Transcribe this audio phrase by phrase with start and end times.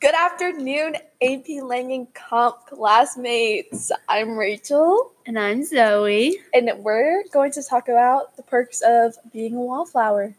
[0.00, 3.90] Good afternoon, AP Lang and Comp classmates.
[4.08, 6.38] I'm Rachel, And I'm Zoe.
[6.54, 10.34] and we're going to talk about the perks of being a wallflower.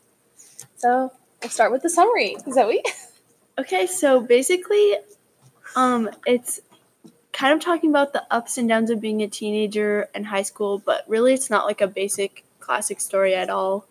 [0.77, 1.11] So
[1.41, 2.37] we'll start with the summary.
[2.51, 2.81] Zoe?
[3.57, 4.95] Okay, so basically,
[5.75, 6.61] um, it's
[7.33, 10.79] kind of talking about the ups and downs of being a teenager and high school,
[10.79, 13.85] but really it's not like a basic classic story at all.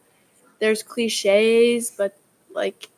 [0.60, 2.16] There's cliches, but
[2.54, 2.88] like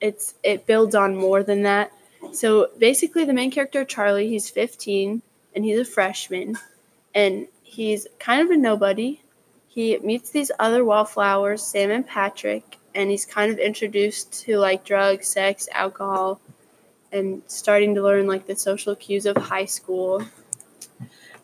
[0.00, 1.92] it's it builds on more than that.
[2.32, 5.22] So basically the main character Charlie, he's 15
[5.54, 6.56] and he's a freshman
[7.14, 9.22] and he's kind of a nobody.
[9.68, 14.84] He meets these other wallflowers, Sam and Patrick, and he's kind of introduced to like
[14.84, 16.40] drugs, sex, alcohol,
[17.12, 20.24] and starting to learn like the social cues of high school.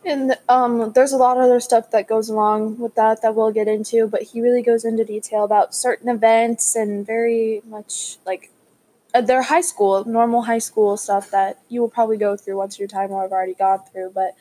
[0.06, 3.52] And um, there's a lot of other stuff that goes along with that that we'll
[3.52, 8.50] get into, but he really goes into detail about certain events and very much like
[9.14, 12.78] uh, their high school, normal high school stuff that you will probably go through once
[12.78, 14.11] your time or have already gone through.
[14.14, 14.34] But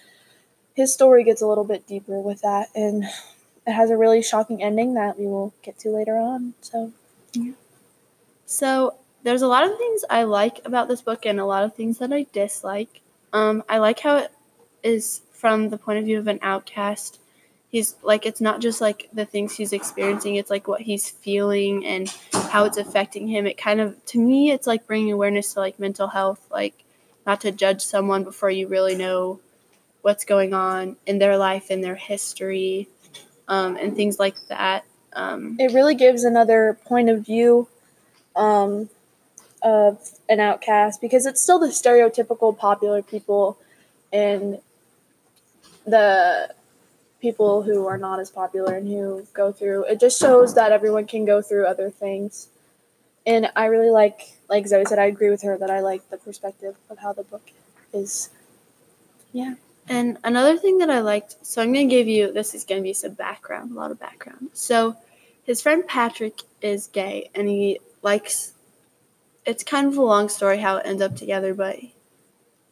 [0.74, 3.04] his story gets a little bit deeper with that, and
[3.66, 6.56] it has a really shocking ending that we will get to later on.
[6.62, 6.92] So,
[7.34, 7.52] yeah.
[8.46, 11.76] So there's a lot of things I like about this book and a lot of
[11.76, 13.02] things that I dislike.
[13.32, 14.32] Um, I like how it
[14.84, 17.20] is from the point of view of an outcast.
[17.74, 21.84] He's like it's not just like the things he's experiencing; it's like what he's feeling
[21.84, 23.48] and how it's affecting him.
[23.48, 26.86] It kind of to me, it's like bringing awareness to like mental health, like
[27.26, 29.40] not to judge someone before you really know
[30.04, 32.90] what's going on in their life and their history,
[33.48, 34.86] um, and things like that.
[35.14, 37.68] Um, it really gives another point of view
[38.36, 38.88] um,
[39.64, 43.58] of an outcast because it's still the stereotypical popular people
[44.12, 44.60] and
[45.88, 46.54] the
[47.24, 51.08] people who are not as popular and who go through it just shows that everyone
[51.08, 52.50] can go through other things.
[53.26, 56.18] And i really like like zoe said i agree with her that i like the
[56.18, 57.52] perspective of how the book
[57.94, 58.30] is.
[59.32, 59.56] Yeah.
[59.88, 62.82] And another thing that I liked, so I'm going to give you this is going
[62.82, 64.50] to be some background, a lot of background.
[64.54, 64.96] So
[65.44, 68.54] his friend Patrick is gay and he likes
[69.46, 71.78] it's kind of a long story how it ends up together, but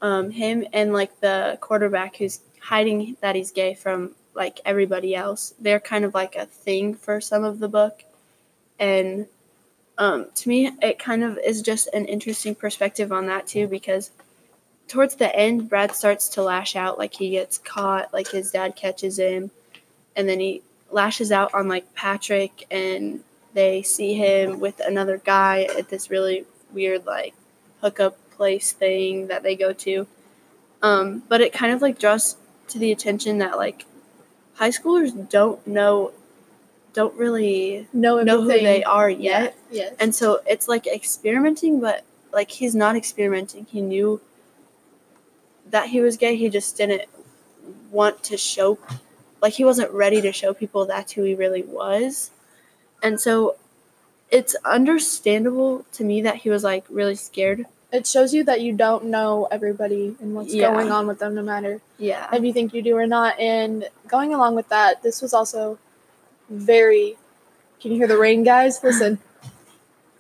[0.02, 5.54] um, him and like the quarterback who's hiding that he's gay from like everybody else,
[5.60, 8.04] they're kind of like a thing for some of the book.
[8.80, 9.28] And
[9.98, 14.12] um, to me, it kind of is just an interesting perspective on that too because
[14.88, 16.98] towards the end, Brad starts to lash out.
[16.98, 19.52] Like he gets caught, like his dad catches him,
[20.16, 25.68] and then he lashes out on like Patrick, and they see him with another guy
[25.78, 27.34] at this really weird like
[27.82, 30.08] hookup place thing that they go to.
[30.82, 32.38] Um, but it kind of like draws
[32.70, 33.86] to the attention that like
[34.62, 36.12] high schoolers don't know,
[36.94, 39.56] don't really know know who they are yet.
[39.72, 43.66] yes And so it's like experimenting, but like he's not experimenting.
[43.66, 44.22] He knew
[45.72, 46.36] that he was gay.
[46.36, 47.10] He just didn't
[47.90, 48.78] want to show,
[49.42, 52.30] like, he wasn't ready to show people that's who he really was.
[53.02, 53.56] And so
[54.30, 57.66] it's understandable to me that he was like really scared.
[57.92, 60.72] It shows you that you don't know everybody and what's Yeah.
[60.74, 62.28] going on with them no matter Yeah.
[62.34, 63.40] if you think you do or not.
[63.40, 65.78] And going along with that this was also
[66.50, 67.18] very
[67.82, 68.82] can you hear the rain guys?
[68.84, 69.20] Listen.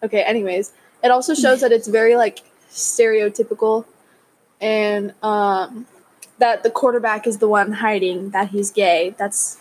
[0.03, 0.71] Okay anyways
[1.03, 3.85] it also shows that it's very like stereotypical
[4.59, 5.87] and um
[6.39, 9.13] that the quarterback is the one hiding that he's gay.
[9.17, 9.57] That's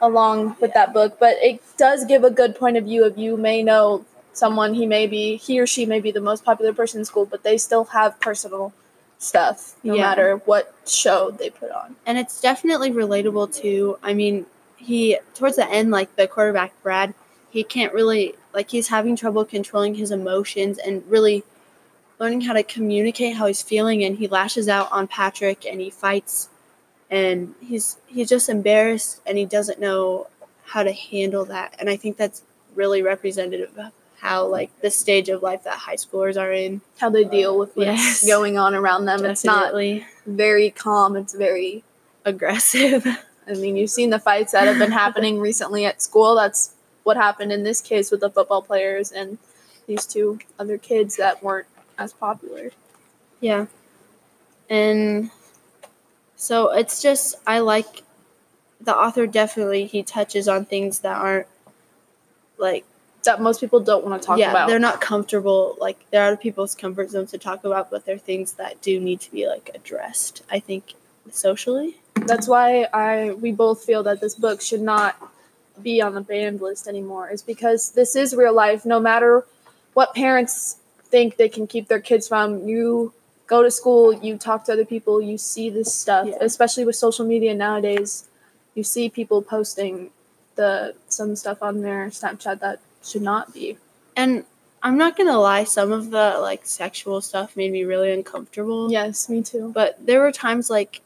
[0.00, 1.18] along with that book.
[1.18, 4.86] But it does give a good point of view of you may know someone he
[4.86, 7.58] may be he or she may be the most popular person in school but they
[7.58, 8.72] still have personal
[9.18, 10.02] stuff no Yeah.
[10.02, 15.56] matter what show they put on and it's definitely relatable to i mean he towards
[15.56, 17.14] the end like the quarterback brad
[17.50, 21.44] he can't really like he's having trouble controlling his emotions and really
[22.18, 25.90] learning how to communicate how he's feeling and he lashes out on patrick and he
[25.90, 26.48] fights
[27.10, 30.26] and he's he's just embarrassed and he doesn't know
[30.64, 32.42] how to handle that and i think that's
[32.74, 37.10] really representative of how like the stage of life that high schoolers are in how
[37.10, 38.26] they deal uh, with what's Yes.
[38.26, 39.74] going on around them it's not
[40.26, 41.82] very calm it's very
[42.24, 43.04] aggressive
[43.44, 46.36] I mean, you've seen the fights that have been happening recently at school.
[46.36, 49.36] That's what happened in this case with the football players and
[49.88, 51.66] these two other kids that weren't
[51.98, 52.70] as popular.
[53.40, 53.66] Yeah.
[54.70, 55.30] And
[56.36, 58.04] so it's just I like
[58.80, 61.48] the author definitely he touches on things that aren't
[62.58, 62.84] like
[63.24, 64.68] That most people don't want to talk yeah, about.
[64.68, 68.18] they're not comfortable like they're out of people's comfort zones to talk about, but they're
[68.18, 70.94] things that do need to be like addressed, I think
[71.30, 71.98] socially.
[72.14, 75.16] That's why I we both feel that this book should not
[75.82, 77.30] be on the banned list anymore.
[77.30, 78.84] Is because this is real life.
[78.84, 79.44] No matter
[79.94, 80.78] what parents
[81.12, 82.66] think they can keep their kids from.
[82.66, 83.12] You
[83.46, 86.38] go to school, you talk to other people, you see this stuff, Yeah.
[86.40, 88.26] especially with social media nowadays.
[88.74, 90.10] You see people posting
[90.54, 93.78] the some stuff on their Snapchat that should not be.
[94.16, 94.44] And
[94.82, 98.90] I'm not gonna lie, some of the like sexual stuff made me really uncomfortable.
[98.90, 99.70] Yes, me too.
[99.72, 101.00] But there were times like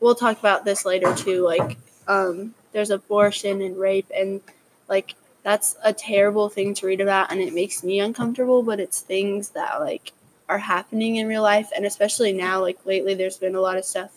[0.00, 1.78] we'll talk about this later too, like
[2.08, 4.40] um there's abortion and rape and
[4.88, 9.00] like that's a terrible thing to read about and it makes me uncomfortable, but it's
[9.00, 10.12] things that like
[10.48, 13.84] are happening in real life and especially now, like lately there's been a lot of
[13.84, 14.10] stuff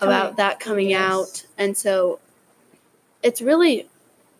[0.00, 1.00] about Coming- that coming yes.
[1.12, 1.46] out.
[1.58, 2.20] And so
[3.22, 3.88] it's really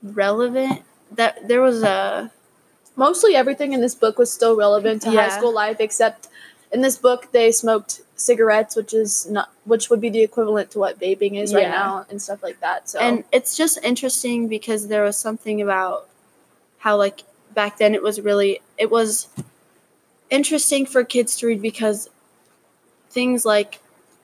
[0.03, 0.83] relevant
[1.17, 2.31] that there was a
[2.95, 6.29] Mostly everything in this book was still relevant to high school life, except
[6.71, 10.79] in this book they smoked cigarettes, which is not which would be the equivalent to
[10.79, 12.91] what vaping is right now and stuff like that.
[12.91, 16.07] So And it's just interesting because there was something about
[16.79, 17.23] how like
[17.55, 19.29] back then it was really it was
[20.29, 22.11] interesting for kids to read because
[23.11, 23.81] things like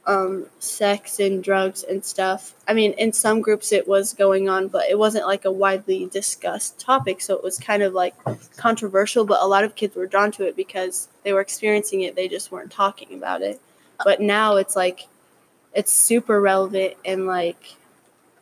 [0.09, 2.55] um sex and drugs and stuff.
[2.67, 6.07] I mean, in some groups it was going on, but it wasn't like a widely
[6.07, 8.15] discussed topic, so it was kind of like
[8.57, 12.17] controversial, but a lot of kids were drawn to it because they were experiencing it,
[12.17, 13.61] they just weren't talking about it.
[14.03, 15.07] But now it's like
[15.75, 17.77] it's super relevant and like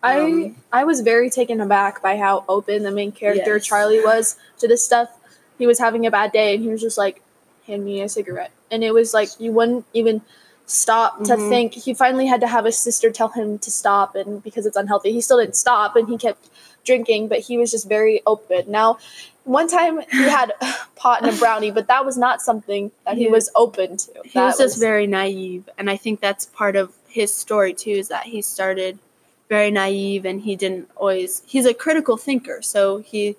[0.03, 3.67] I um, I was very taken aback by how open the main character Yes.
[3.67, 5.09] Charlie was to this stuff.
[5.59, 7.23] He was having a bad day and he was just like,
[7.67, 10.23] "Hand me a cigarette," and it was like you wouldn't even
[10.67, 11.49] stop to Mhm.
[11.49, 11.75] think.
[11.75, 15.13] He finally had to have his sister tell him to stop, and because it's unhealthy,
[15.13, 16.49] he still didn't stop and he kept
[16.85, 17.29] drinking.
[17.29, 18.65] But he was just very open.
[18.71, 18.99] Now,
[19.45, 20.53] one time he had
[20.97, 24.11] pot and a brownie, but that was not something that he He- was open to.
[24.25, 27.91] he That was just very naive and i think that's part of his story too
[27.93, 28.99] is that he started
[29.49, 33.37] very naive and he didn't always he's a critical thinker so he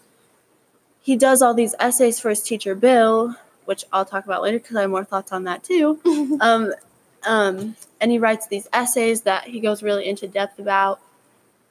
[1.02, 3.36] he does all these essays for his teacher bill
[3.66, 6.00] which i'll talk about later because i have more thoughts on that too
[6.42, 6.74] um,
[7.28, 11.00] um, and he writes these essays that he goes really into depth about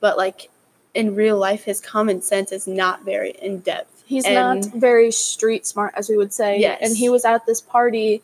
[0.00, 0.50] but like
[0.94, 5.10] in real life his common sense is not very in depth He's And- not very
[5.10, 6.60] street smart, as we would say.
[6.60, 6.78] Yes.
[6.80, 8.22] And he was at this party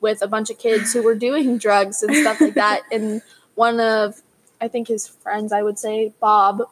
[0.00, 2.82] with a bunch of kids who were doing drugs and stuff like that.
[2.92, 3.22] And
[3.54, 4.20] one of,
[4.60, 6.62] I think his friends, I would say, Bob,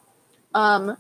[0.55, 0.99] um,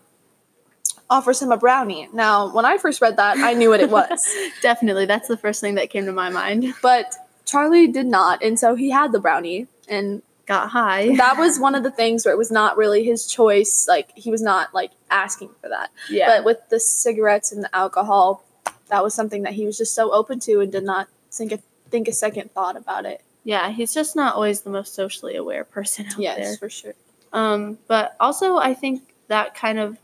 [1.10, 2.08] offers him a brownie.
[2.14, 4.26] Now, when I first read that, I knew what it was.
[4.62, 8.42] definitely that's the first thing that came to my mind but Charlie did not.
[8.42, 9.66] And so he had the brownie.
[9.88, 13.26] And got high that was one of the things where it was not really his
[13.26, 13.86] choice.
[13.88, 15.90] Like, he was not like asking for that.
[16.08, 18.44] yeah But with the cigarettes and the alcohol,
[18.88, 21.58] that was something that he was just so open to and did not think a,
[21.90, 23.22] think a second thought about it.
[23.44, 26.56] Yeah, he's just not always the most socially aware person out Yes, there.
[26.56, 26.94] for sure.
[27.32, 29.98] Um, but also, I think that kind of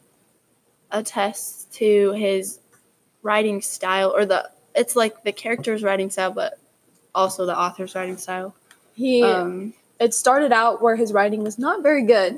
[0.90, 2.60] attests to his
[3.22, 6.58] writing style, or the it's like the character's writing style, but
[7.16, 8.54] also the author's writing style.
[8.94, 12.34] He Um, it started out where his writing was not very good.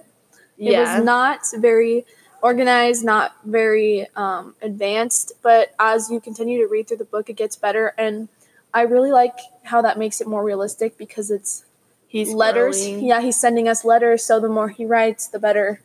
[0.59, 2.07] It yeah, was not very
[2.43, 5.33] organized, not very um, advanced.
[5.43, 7.95] But as you continue to read through the book, it gets better.
[7.99, 8.29] And
[8.73, 11.65] I really like how that makes it more realistic because it's
[12.07, 12.87] he's letters.
[12.87, 13.05] growing.
[13.05, 14.25] Yeah, he's sending us letters.
[14.25, 15.81] So the more he writes, the better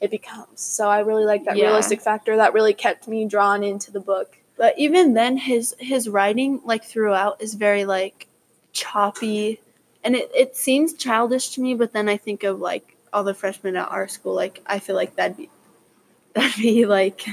[0.00, 0.60] it becomes.
[0.60, 1.66] So I really like that Yeah.
[1.66, 2.36] realistic factor.
[2.36, 4.38] That really kept me drawn into the book.
[4.56, 8.26] But even then, his his writing like throughout is very like
[8.72, 9.60] choppy,
[10.02, 11.74] and it it seems childish to me.
[11.74, 14.34] But then I think of like all the freshmen at our school.
[14.34, 15.50] Like I feel like that'd be
[16.34, 17.26] that'd be like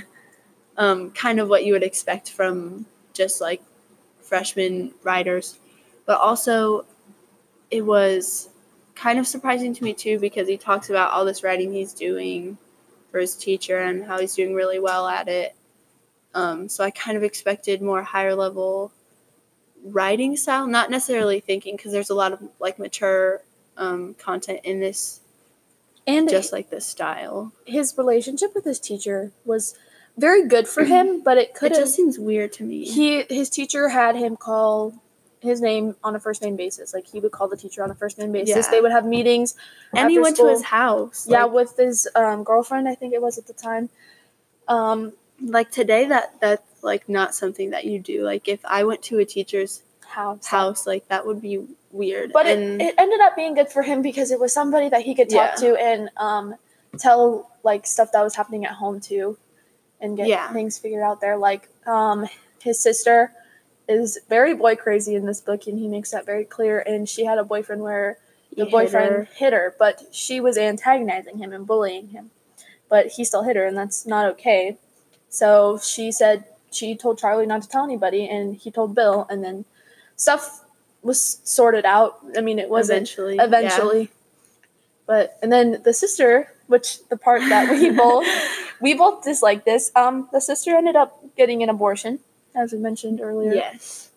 [0.77, 3.61] um kind of what you would expect from just like
[4.21, 5.59] freshman writers.
[6.05, 6.85] But also,
[7.71, 8.49] it was
[8.95, 12.57] kind of surprising to me too because he talks about all this writing he's doing
[13.11, 15.55] for his teacher and how he's doing really well at it.
[16.33, 18.91] Um, so I kind of expected more higher level
[19.83, 23.41] writing style, not necessarily thinking because there's a lot of like mature
[23.77, 25.21] um, content in this,
[26.07, 27.51] And just like this style.
[27.65, 29.75] his relationship with his teacher was
[30.17, 32.85] very good for him, but it could It just seems weird to me.
[32.85, 34.93] he his teacher had him call
[35.41, 36.93] his name on a first name basis.
[36.93, 38.65] Like he would call the teacher on a first name basis.
[38.65, 38.71] Yeah.
[38.71, 39.55] They would have meetings.
[39.93, 40.47] and he went school.
[40.47, 41.27] to his house.
[41.29, 43.89] yeah, like, with his um, girlfriend, I think it was at the time.
[44.69, 45.13] Um,
[45.43, 48.23] like today that that's like not something that you do.
[48.23, 50.45] Like if I went to a teacher's house.
[50.47, 52.31] house, like that would be weird.
[52.33, 55.01] But it, and it ended up being good for him because it was somebody that
[55.01, 55.69] he could talk Yeah.
[55.69, 56.55] to and um,
[56.97, 59.37] tell like stuff that was happening at home too,
[60.01, 60.51] and get Yeah.
[60.51, 61.37] things figured out there.
[61.37, 62.27] Like um,
[62.61, 63.31] his sister
[63.87, 66.79] is very boy crazy in this book, and he makes that very clear.
[66.79, 68.17] And she had a boyfriend where
[68.49, 69.27] he the hit boyfriend her.
[69.35, 72.31] hit her, but she was antagonizing him and bullying him.
[72.89, 74.77] But he still hit her, and that's not okay.
[75.33, 79.43] So she said she told Charlie not to tell anybody, and he told Bill, and
[79.43, 79.65] then
[80.15, 80.63] stuff
[81.01, 82.19] was sorted out.
[82.37, 83.37] I mean, it wasn't eventually.
[83.39, 84.11] eventually.
[85.07, 88.27] But and then the sister, which the part that we both
[88.79, 89.91] we both dislike this.
[89.95, 92.19] Um, the sister ended up getting an abortion,
[92.55, 94.11] as we mentioned earlier, Yes.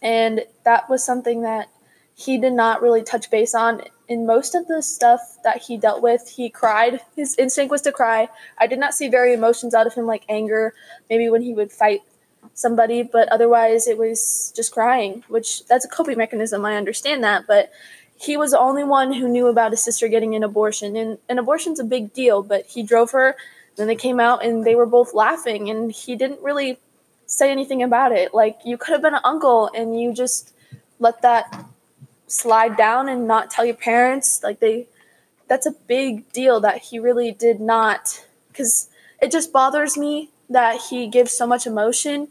[0.00, 1.68] and that was something that
[2.16, 3.82] he did not really touch base on.
[4.08, 7.00] In most of the stuff that he dealt with, he cried.
[7.14, 8.28] His instinct was to cry.
[8.56, 10.72] I did not see very emotions out of him like anger,
[11.10, 12.00] maybe when he would fight
[12.54, 16.64] somebody, but otherwise it was just crying, which that's a coping mechanism.
[16.64, 17.70] I understand that, but
[18.18, 21.38] he was the only one who knew about his sister getting an abortion, and an
[21.38, 22.42] abortion's a big deal.
[22.42, 23.36] But he drove her.
[23.76, 26.78] Then they came out and they were both laughing, and he didn't really
[27.26, 28.32] say anything about it.
[28.32, 30.54] Like you could have been an uncle, and you just
[30.98, 31.66] let that
[32.26, 34.40] slide down and not tell your parents.
[34.42, 34.88] Like they,
[35.48, 38.24] that's a big deal that he really did not.
[38.48, 38.88] Because
[39.20, 42.28] it just bothers me that he gives so much emotion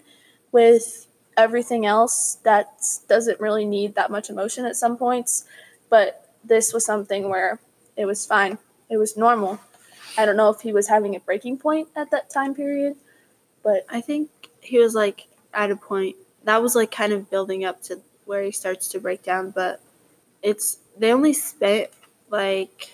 [0.51, 5.45] with everything else that doesn't really need that much emotion at some points.
[5.89, 7.59] But this was something where
[7.97, 8.57] it was fine.
[8.89, 9.59] It was normal.
[10.17, 12.95] I don't know if he was having a breaking point at that time period,
[13.63, 14.29] but I think
[14.61, 18.43] he was like at a point that was like kind of building up to where
[18.43, 19.81] he starts to break down, but
[20.45, 21.89] it's they only spent
[22.31, 22.91] like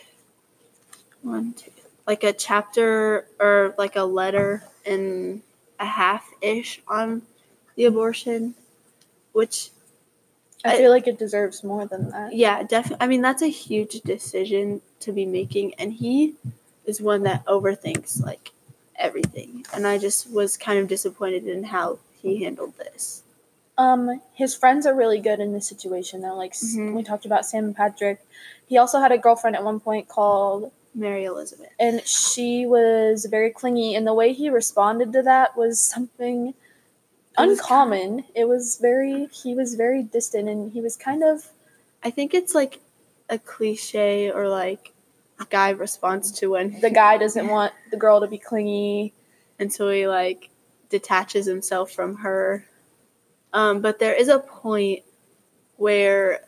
[1.22, 1.72] one, two,
[2.08, 5.42] like a chapter or like a letter and
[5.80, 7.22] a half ish on
[7.76, 8.56] the abortion,
[9.34, 9.72] which
[10.66, 12.36] I I- feel like it deserves more than that.
[12.36, 13.04] yeah, definitely.
[13.04, 16.36] I mean, that's a huge decision to be making, and he
[16.86, 18.52] is one that overthinks like
[18.98, 19.66] everything.
[19.74, 23.24] And I just was kind of disappointed in how he handled this.
[23.82, 26.36] Um, his friends are really good in this situation though.
[26.36, 26.94] Like s Mhm.
[26.94, 28.20] we talked about Sam and Patrick.
[28.68, 31.70] He also had a girlfriend at one point called, Mary Elizabeth.
[31.80, 33.96] and she was very clingy.
[33.96, 36.54] And the way he responded to that was something
[37.40, 38.26] It was uncommon.
[38.36, 39.28] It was very.
[39.44, 41.50] He was very distant, and he was kind of.
[42.04, 42.74] I think it's like
[43.30, 44.92] a cliche or like
[45.40, 49.14] a guy response to when The guy doesn't want the girl to be clingy.
[49.60, 50.50] and so he like
[50.90, 52.66] detaches himself from her.
[53.54, 55.04] Um, but there is a point
[55.78, 56.42] where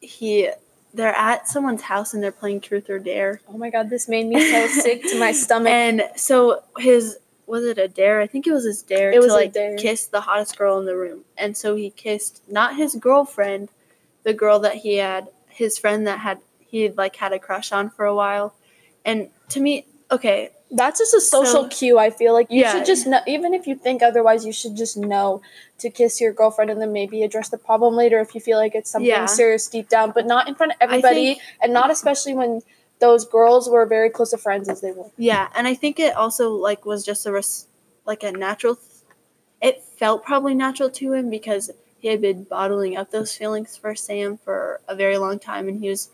[0.00, 0.50] he
[0.92, 4.26] they're at someone's house and they're playing truth or dare Oh my god, this made
[4.26, 5.72] me so sick to my stomach.
[5.72, 8.20] And so his was it a dare?
[8.20, 9.76] I think it was his dare It was to like dare.
[9.76, 11.24] kiss the hottest girl in the room.
[11.36, 13.68] And so he kissed not his girlfriend,
[14.22, 17.72] the girl that he had his friend that had he had like had a crush
[17.72, 18.54] on for a while.
[19.04, 21.98] And to me, okay, That's just a social So- cue.
[21.98, 22.72] I feel like you Yeah.
[22.72, 25.40] should just know, even if you think otherwise, you should just know
[25.78, 28.74] to kiss your girlfriend and then maybe address the problem later if you feel like
[28.74, 29.26] it's something Yeah.
[29.26, 32.62] serious deep down, but not in front of everybody, think- and not especially when
[32.98, 35.10] those girls were very close to friends as they were.
[35.16, 37.66] yeah, and I think it also like was just a res-
[38.06, 38.76] like a natural.
[38.76, 38.88] Th-
[39.76, 43.94] it felt probably natural to him because he had been bottling up those feelings for
[43.94, 46.08] Sam for a very long time, and he was.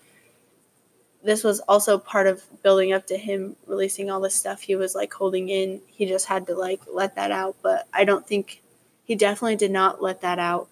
[1.23, 4.95] This was also part of building up to him releasing all the stuff he was
[4.95, 5.81] like holding in.
[5.87, 8.63] He just had to like let that out, but I don't think
[9.05, 10.69] he definitely did not let that out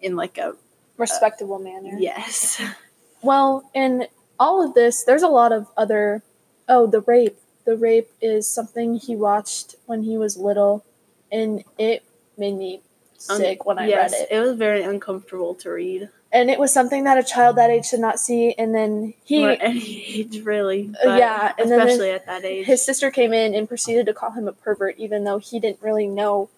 [0.00, 0.56] in like a
[0.98, 1.96] Respectable manner.
[1.98, 2.60] yes.
[3.24, 4.06] Well, in
[4.40, 6.22] all of this, there's a lot of other.
[6.68, 7.38] Oh, the rape.
[7.64, 10.84] The rape is something he watched when he was little,
[11.30, 12.02] and it
[12.36, 12.82] made me
[13.30, 14.28] Um, sick when I yes, read it.
[14.32, 16.08] it was very uncomfortable to read.
[16.32, 18.54] And it was something that a child that age should not see.
[18.56, 20.90] And then he, any age really.
[21.02, 22.64] Uh, but yeah, and then especially at that age.
[22.66, 25.82] his sister came in and proceeded to call him a pervert, even though he didn't
[25.82, 26.48] really know.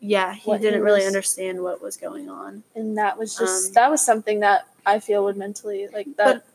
[0.00, 2.64] yeah, he didn't really understand what was going on.
[2.74, 6.24] And that was just Um, that was something that I feel would mentally like that.
[6.34, 6.46] But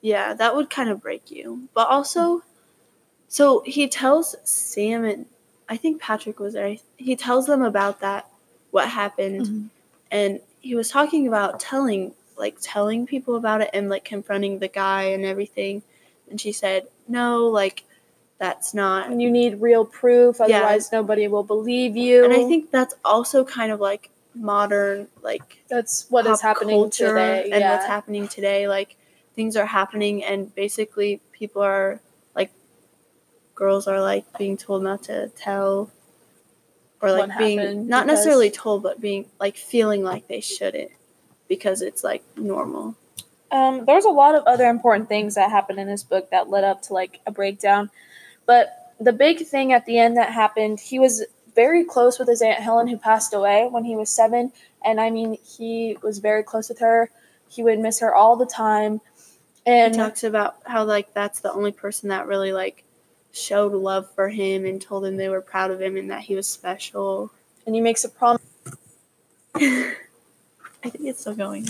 [0.00, 1.68] yeah, that would kind of break you.
[1.74, 2.42] But also,
[3.28, 5.26] so he tells Sam and
[5.68, 6.76] I think Patrick was there.
[6.96, 8.28] He tells them about that,
[8.70, 9.68] what happened, Mhm.
[10.10, 14.68] and he was talking about telling, like telling people about it and like confronting the
[14.68, 15.82] guy and everything.
[16.30, 17.84] And she said, "No, like
[18.38, 20.46] that's not." And you need real proof, Yeah.
[20.46, 22.24] otherwise nobody will believe you.
[22.24, 27.50] And I think that's also kind of like modern, like that's what is happening today.
[27.50, 28.66] and what's happening today.
[28.68, 28.96] Like
[29.34, 32.00] things are happening, and basically people are
[32.34, 32.50] like,
[33.54, 35.90] girls are like being told not to tell,
[37.02, 40.90] or like being not because- necessarily told, but being like feeling like they shouldn't
[41.48, 42.96] because it's like normal.
[43.50, 46.64] Um, there's a lot of other important things that happened in this book that led
[46.64, 47.90] up to like a breakdown.
[48.46, 52.40] But the big thing at the end that happened, he was very close with his
[52.40, 54.52] Aunt Helen who passed away when he was seven.
[54.84, 57.10] And I mean, he was very close with her.
[57.48, 59.02] He would miss her all the time.
[59.66, 62.84] And he talks about how like that's the only person that really like
[63.32, 66.34] showed love for him and told him they were proud of him and that he
[66.34, 67.32] was special.
[67.66, 68.42] and he makes a promise.
[70.84, 71.66] I think it's still going.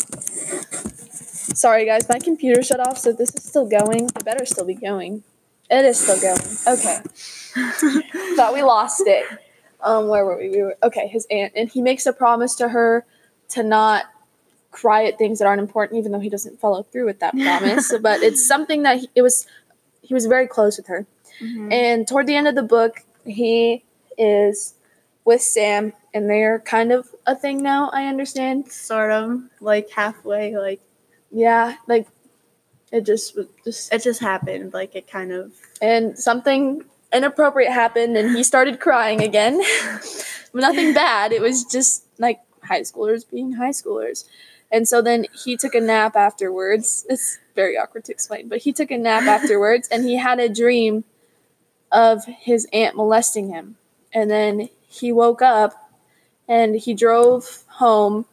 [1.54, 4.74] Sorry, guys, my computer shut off, so this is still going, it better still be
[4.74, 5.22] going.
[5.70, 6.40] It is still going.
[6.66, 7.00] Okay.
[8.36, 9.26] Thought we lost it.
[9.80, 10.50] Um, where were we?
[10.50, 13.04] we were, okay, his aunt, and he makes a promise to her
[13.50, 14.04] to not
[14.70, 17.92] cry at things that aren't important, even though he doesn't follow through with that promise.
[18.02, 19.46] but it's something that he, it was.
[20.00, 21.06] He was very close with her,
[21.42, 21.72] Mhm.
[21.72, 23.84] and toward the end of the book, he
[24.18, 24.74] is
[25.24, 27.90] with Sam, and they're kind of a thing now.
[27.92, 28.70] I understand.
[28.70, 30.80] Sort of like halfway, like
[31.30, 32.06] Yeah, like
[32.92, 34.74] it just was just it just happened.
[34.74, 39.62] Like it kind of and something inappropriate happened and he started crying again.
[40.54, 41.32] Nothing bad.
[41.32, 44.24] It was just like high schoolers being high schoolers.
[44.70, 47.06] And so then he took a nap afterwards.
[47.08, 50.48] It's very awkward to explain, but he took a nap afterwards and he had a
[50.48, 51.04] dream
[51.92, 53.76] of his aunt molesting him.
[54.12, 55.74] And then he woke up
[56.48, 58.26] and he drove home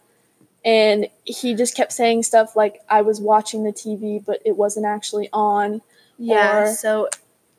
[0.65, 4.85] and he just kept saying stuff like I was watching the TV but it wasn't
[4.85, 5.81] actually on.
[6.17, 6.71] yeah.
[6.73, 7.09] So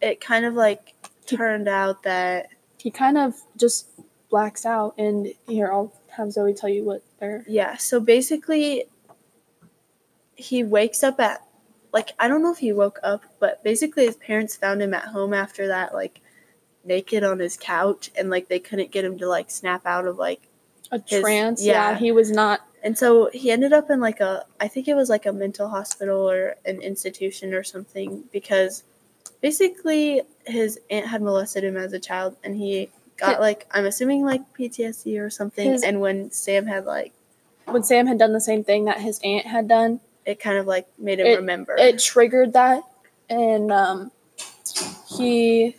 [0.02, 0.94] it kind of like
[1.26, 3.86] turned out that he kind of just
[4.30, 7.76] blacks out and here I'll have Zoe tell you what they're yeah.
[7.76, 8.84] So basically,
[10.34, 11.44] he wakes up at
[11.92, 15.06] like I don't know if he woke up, but basically his parents found him at
[15.06, 16.20] home after that, like
[16.84, 20.16] naked on his couch, and like they couldn't get him to like snap out of
[20.18, 20.42] like
[20.92, 21.64] a His- trance.
[21.64, 21.92] yeah.
[21.92, 21.98] yeah.
[21.98, 25.08] he was not And so he ended up in like a, I think it was
[25.10, 28.82] like a mental hospital or an institution or something because
[29.40, 34.24] basically his aunt had molested him as a child and he got like, I'm assuming
[34.24, 35.70] like PTSD or something.
[35.70, 37.12] His- and when Sam had like,
[37.66, 40.66] when Sam had done the same thing that his aunt had done, it kind of
[40.66, 41.74] like made him It- remember.
[41.78, 42.82] it triggered that
[43.28, 44.10] and um
[45.16, 45.76] he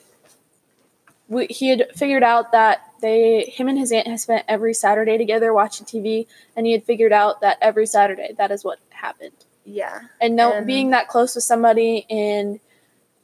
[1.27, 5.17] we, he had figured out that they him and his aunt had spent every Saturday
[5.17, 9.31] together watching TV and he had figured out that every Saturday that is what happened.
[9.63, 10.01] yeah.
[10.19, 12.59] and no And- being that close with somebody and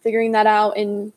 [0.01, 1.11] figuring that out and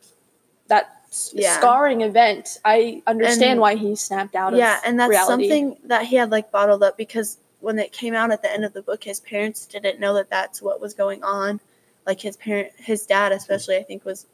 [0.68, 0.96] that
[1.32, 1.56] Yeah.
[1.58, 4.62] scarring event i understand And- why he snapped out of it.
[4.62, 4.80] Yeah.
[4.84, 5.30] And that's reality.
[5.48, 8.64] something that he had like bottled up because when it came out at the end
[8.64, 11.60] of the book, his parents didn't know that that's what was going on.
[12.06, 14.26] Like his parent, his dad especially, I think was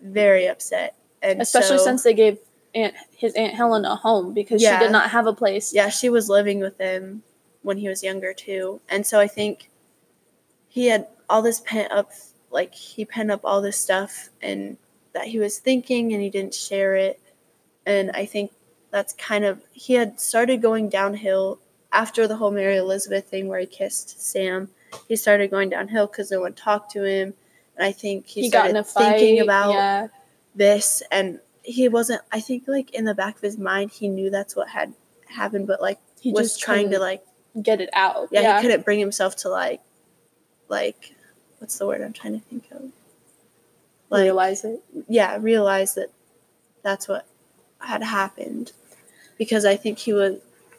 [0.00, 0.94] very upset.
[1.22, 2.38] And especially so- since they gave
[2.74, 6.10] aunt his aunt helen a home because she did not have a place yeah, she
[6.10, 7.22] was living with him
[7.62, 8.80] when he was younger too.
[8.90, 9.70] And so I think
[10.68, 12.12] he had all this pent up
[12.50, 14.76] like he pent up all this stuff and
[15.14, 17.18] that he was thinking and he didn't share it.
[17.86, 18.52] And I think
[18.90, 21.58] that's kind of he had started going downhill
[21.96, 24.68] after the whole Mary Elizabeth thing where he kissed Sam.
[25.08, 27.34] He started going downhill because no one talked to him.
[27.76, 30.08] And I think he, he, got started in a fight thinking about yeah
[30.56, 34.30] this and he wasn't i think like in the back of his mind he knew
[34.30, 34.92] that's what had
[35.28, 37.22] happened but like he was just trying to like
[37.62, 39.80] get it out yeah, yeah, he couldn't bring himself to like
[40.68, 41.14] like
[41.58, 42.90] what's the word i'm trying to think of
[44.08, 46.10] like realize it yeah realize that
[46.82, 47.26] that's what
[47.80, 48.72] had happened
[49.36, 50.38] because i think he was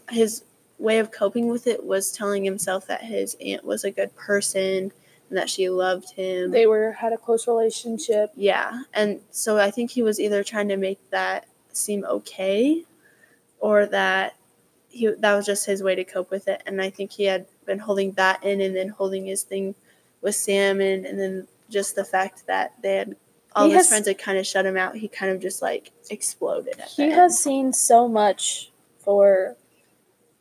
[0.10, 0.44] his
[0.80, 4.92] way of coping with it was telling himself that his aunt was a good person
[5.30, 8.84] and that she loved him they were had a close relationship yeah.
[8.94, 12.84] And so I think he was either trying to make that seem okay
[13.60, 14.36] or that
[14.90, 16.62] he that was just his way to cope with it.
[16.66, 19.76] And I think he had been holding that in and then holding his thing
[20.22, 23.16] with Sam in and then just the fact that they had
[23.56, 25.62] all He his has- friends had kind of shut him out, he kind of just
[25.62, 29.56] like exploded at he has seen so much for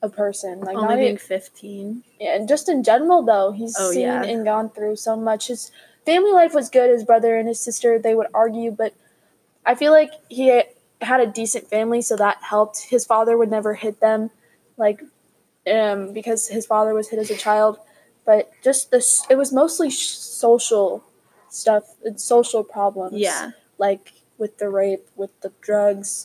[0.07, 2.03] a person like only not being e- 15.
[2.21, 4.23] Yeah, and just in general though, he's Oh, seen yeah.
[4.23, 5.49] and gone through so much.
[5.49, 5.71] His
[6.07, 6.89] family life was good.
[6.91, 8.95] His brother and his sister they would argue, but
[9.65, 10.63] I feel like he
[11.03, 12.83] had a decent family, so that helped.
[12.89, 14.31] His father would never hit them,
[14.79, 15.03] like,
[15.71, 17.79] um, because his father was hit as a child.
[18.25, 21.05] But just this, it was mostly sh- social
[21.51, 23.17] stuff, and social problems.
[23.19, 23.51] Yeah.
[23.79, 26.25] like with the rape, with the drugs,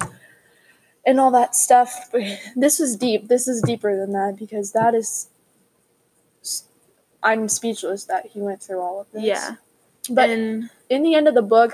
[1.06, 2.10] and all that stuff.
[2.56, 3.28] This is deep.
[3.28, 5.28] This is deeper than that because that is.
[7.24, 9.24] I'm speechless that he went through all of this.
[9.24, 9.56] Yeah.
[10.10, 11.74] but and in the end of the book,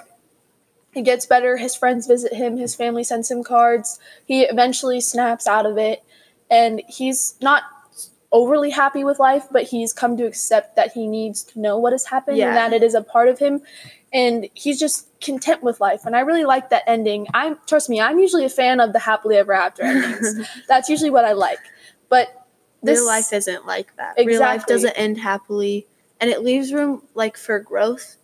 [0.94, 1.58] it gets better.
[1.58, 2.58] His friends visit him.
[2.58, 4.00] His family sends him cards.
[4.26, 6.04] He eventually snaps out of it,
[6.52, 7.64] and he's not
[8.30, 11.94] overly happy with life, but he's come to accept that he needs to know what
[11.94, 12.48] has happened Yeah.
[12.50, 13.62] and that it is a part of him,
[14.18, 16.06] and he's just content with life.
[16.06, 17.28] And I really like that ending.
[17.36, 20.48] I'm trust me, I'm usually a fan of the happily ever after endings.
[20.68, 21.60] That's usually what I like,
[22.10, 22.48] but
[22.82, 24.16] this real life isn't like that.
[24.18, 25.86] Real life doesn't end happily,
[26.20, 28.16] and it leaves room like for growth.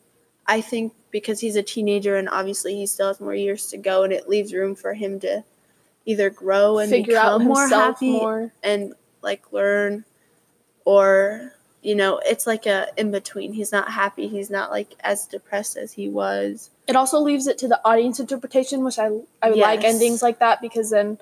[0.48, 4.04] I think because he's a teenager and obviously he still has more years to go,
[4.04, 5.44] and it leaves room for him to
[6.06, 8.52] either grow and figure out become more himself happy more.
[8.64, 10.06] and like learn
[10.86, 11.53] or
[11.84, 15.76] you know it's like a in between he's not happy he's not like as depressed
[15.78, 19.08] as he was It also leaves it to the audience interpretation, which I
[19.42, 21.18] I would like endings like that because then,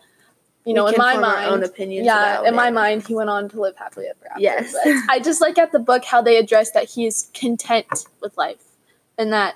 [0.65, 4.07] you know, in my mind, yeah, in my mind, he went on to live happily
[4.07, 4.41] ever after.
[4.41, 4.73] Yes.
[4.73, 7.87] But I just like at the book how they address that he is content
[8.21, 8.63] with life,
[9.17, 9.55] and that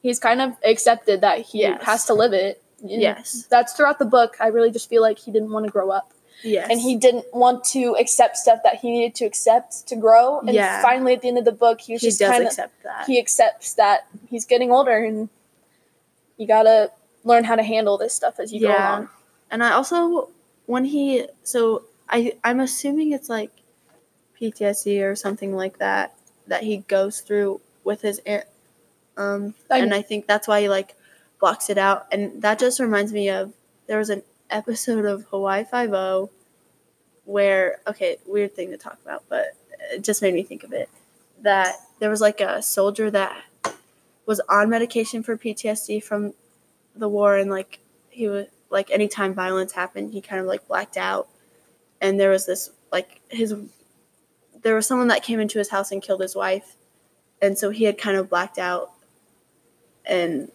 [0.00, 1.82] he's kind of accepted that he Yes.
[1.84, 2.62] has to live it.
[2.82, 4.36] And yes that's throughout the book.
[4.38, 7.24] I really just feel like he didn't want to grow up, yes and he didn't
[7.32, 10.40] want to accept stuff that he needed to accept to grow.
[10.40, 10.82] And Yeah.
[10.82, 13.06] finally, at the end of the book, he was he just kind of accept that
[13.06, 15.28] he accepts that he's getting older and
[16.36, 16.90] you gotta
[17.24, 18.88] learn how to handle this stuff as you go Yeah.
[18.98, 19.08] along.
[19.50, 20.28] and i also
[20.66, 23.50] when he so i i'm assuming it's like
[24.40, 26.14] ptsd or something like that
[26.46, 28.44] that he goes through with his aunt
[29.16, 30.94] um I- and i think that's why he like
[31.40, 33.52] blocks it out and that just reminds me of
[33.86, 36.30] there was an episode of hawaii Five-O
[37.24, 39.56] where okay weird thing to talk about but
[39.92, 40.88] it just made me think of it
[41.42, 43.44] that there was like a soldier that
[44.26, 46.34] was on medication for ptsd from
[46.94, 47.80] the war and like
[48.10, 51.28] he was like anytime violence happened he kind of like blacked out.
[52.00, 53.54] And there was this like his
[54.62, 56.76] there was someone that came into his house and killed his wife.
[57.40, 58.90] And so he had kind of blacked out.
[60.04, 60.50] And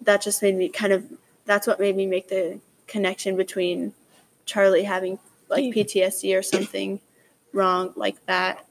[0.00, 1.04] that just made me kind of
[1.44, 3.92] that's what made me make the connection between
[4.46, 7.00] charlie having like ptsd or something
[7.52, 8.64] wrong like that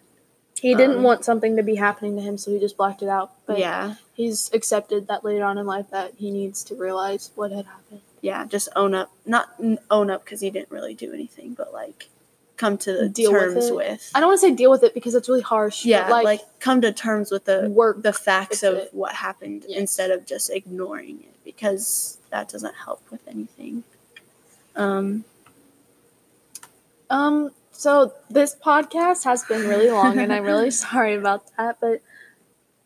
[0.59, 3.09] He didn't Um, want something to be happening to him, so he just blacked it
[3.09, 3.29] out.
[3.45, 7.51] But yeah he's accepted that later on in life that he needs to realize what
[7.51, 8.01] had happened.
[8.21, 9.49] yeah just own up not
[9.91, 12.09] own up because he didn't really do anything but like
[12.57, 13.75] come to the Deal with terms it.
[13.75, 15.83] with, I don't want to say deal with it because it's really harsh.
[15.83, 18.01] but, yeah like, like, come to terms with the work.
[18.01, 18.89] the facts of it.
[18.93, 23.83] what happened instead of just ignoring it because that doesn't help with anything
[24.77, 25.25] um
[27.09, 27.51] Um.
[27.71, 31.77] So this podcast has been really long, and I'm really sorry about that.
[31.79, 32.01] But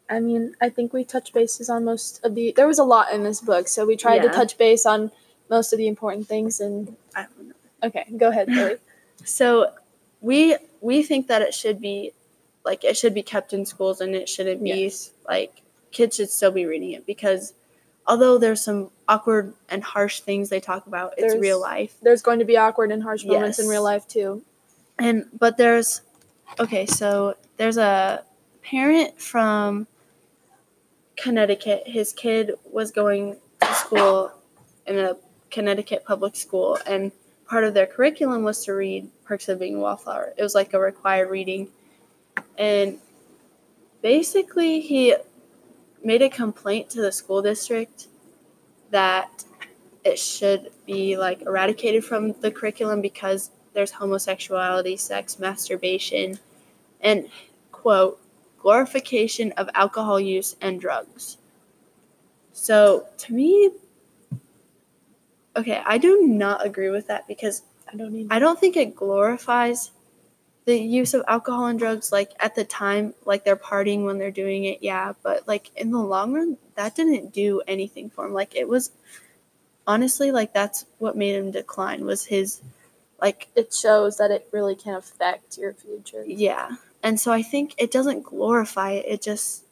[0.10, 2.52] I mean, I think we touched bases on most of the.
[2.56, 5.12] There was a lot in this book, so we tried to touch base on
[5.50, 6.60] most of the important things.
[6.60, 8.76] And i don't know okay, go ahead, Billy.
[9.24, 9.72] so
[10.20, 12.12] we we think that it should be
[12.66, 15.12] like it should be kept in schools and it shouldn't be Yes.
[15.28, 17.54] like kids should still be reading it because
[18.08, 21.96] although there's some awkward and harsh things they talk about it's There's- real life.
[22.02, 24.44] There's going to be awkward and harsh moments in real life too.
[25.00, 26.02] and but there's
[26.60, 28.24] okay so there's a
[28.64, 29.88] parent from
[31.18, 31.84] connecticut.
[31.86, 34.32] His kid was going to school
[34.88, 35.16] in a
[35.50, 37.12] connecticut public school and
[37.48, 40.34] part of their curriculum was to read perks of being a wallflower.
[40.38, 41.68] It was like a required reading.
[42.58, 42.98] And
[44.02, 45.16] basically he
[46.04, 48.08] made a complaint to the school district
[48.90, 49.44] that
[50.04, 56.40] it should be like eradicated from the curriculum because there's homosexuality, sex, masturbation,
[57.02, 57.30] and
[57.72, 58.20] quote,
[58.60, 61.38] glorification of alcohol use and drugs.
[62.52, 63.72] So to me,
[65.56, 68.28] okay, I do not agree with that because I don't.
[68.30, 69.92] I don't think it glorifies
[70.66, 72.12] the use of alcohol and drugs.
[72.12, 75.92] Like at the time, like they're partying when they're doing it, yeah, but like in
[75.92, 78.34] the long run, that didn't do anything for him.
[78.34, 78.92] Like it was
[79.88, 82.62] honestly like that's what made him decline was his
[83.20, 86.24] like It shows that it really can affect your future.
[86.26, 86.70] yeah.
[87.04, 89.06] And so I think it doesn't glorify it.
[89.08, 89.64] It just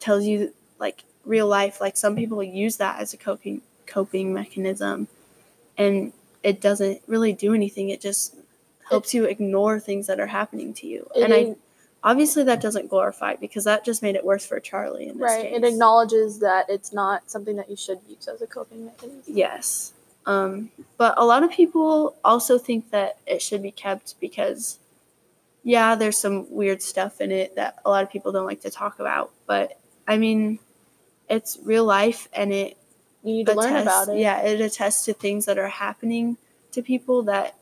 [0.00, 1.80] tells you like real life.
[1.82, 5.08] Like some people use that as a coping coping mechanism
[5.76, 7.90] and it doesn't really do anything.
[7.90, 8.34] It just
[8.90, 11.08] helps you ignore things that are happening to you.
[11.14, 11.56] It and I
[12.02, 15.52] obviously that doesn't glorify because that just made it worse for Charlie in this right.
[15.52, 19.22] It acknowledges that it's not something that you should use as a coping mechanism.
[19.26, 19.92] Yes.
[20.26, 24.78] Um, but a lot of people also think that it should be kept because,
[25.64, 28.70] yeah, there's some weird stuff in it that a lot of people don't like to
[28.70, 29.32] talk about.
[29.46, 30.58] But I mean,
[31.28, 32.76] it's real life and it
[33.24, 34.18] You need to learn about it.
[34.18, 36.36] Yeah, it attests to things that are happening
[36.72, 37.54] to people that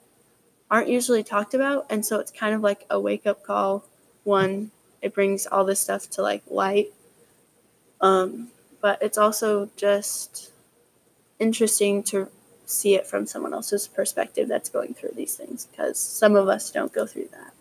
[0.71, 1.87] aren't usually talked about.
[1.91, 3.85] And so it's kind of like a wake up call.
[4.25, 4.71] One,
[5.03, 6.93] it brings all this stuff to like light.
[8.01, 8.49] Um,
[8.81, 10.51] but it's also just
[11.39, 12.29] interesting to
[12.67, 16.71] see it from someone else's perspective that's going through these things because some of us
[16.71, 17.53] don't go through that.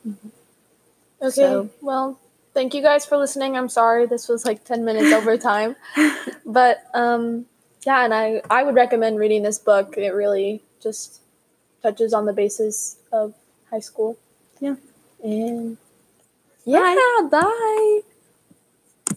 [1.21, 1.29] Okay.
[1.31, 2.19] So- Well,
[2.53, 3.55] thank you guys for listening.
[3.55, 5.75] I'm sorry this was like 10 minutes over time.
[6.45, 7.45] But um
[7.85, 9.95] yeah, and I I would recommend reading this book.
[9.97, 11.21] It really just
[11.85, 13.35] touches on the basis of
[13.69, 14.17] high school.
[14.59, 14.75] Yeah.
[15.23, 15.77] And
[16.65, 18.01] yeah, bye.